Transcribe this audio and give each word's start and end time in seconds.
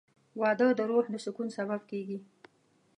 •واده 0.39 0.67
د 0.77 0.79
روح 0.89 1.05
د 1.13 1.15
سکون 1.25 1.47
سبب 1.57 1.81
کېږي. 1.91 2.17